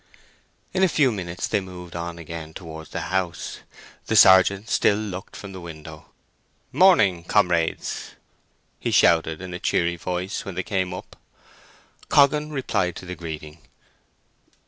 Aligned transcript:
In 0.73 0.81
a 0.81 0.87
few 0.87 1.11
minutes 1.11 1.45
they 1.45 1.59
moved 1.59 1.95
on 1.95 2.17
again 2.17 2.55
towards 2.55 2.89
the 2.89 3.01
house. 3.13 3.59
The 4.07 4.15
sergeant 4.15 4.67
still 4.67 4.97
looked 4.97 5.35
from 5.35 5.51
the 5.51 5.61
window. 5.61 6.07
"Morning, 6.71 7.23
comrades!" 7.23 8.15
he 8.79 8.89
shouted, 8.89 9.43
in 9.43 9.53
a 9.53 9.59
cheery 9.59 9.97
voice, 9.97 10.43
when 10.43 10.55
they 10.55 10.63
came 10.63 10.91
up. 10.91 11.17
Coggan 12.09 12.49
replied 12.49 12.95
to 12.95 13.05
the 13.05 13.13
greeting. 13.13 13.59